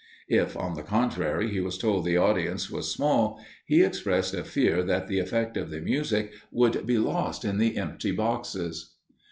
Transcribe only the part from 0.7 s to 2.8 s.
the contrary, he was told the audience